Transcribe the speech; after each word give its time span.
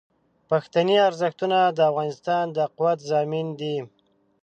پښتني 0.49 0.97
ارزښتونه 1.07 1.57
د 1.77 1.79
افغانستان 1.89 2.43
د 2.55 2.57
قوت 2.77 2.99
ضامن 3.11 3.47
دي. 3.59 3.77